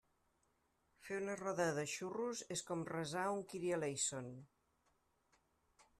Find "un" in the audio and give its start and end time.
3.35-3.47